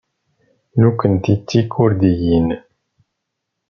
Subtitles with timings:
[0.79, 2.47] Nukenti d Tikurdiyin.